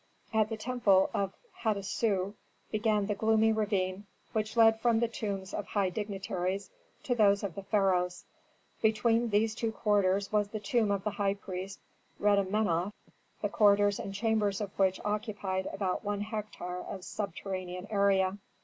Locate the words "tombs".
5.07-5.53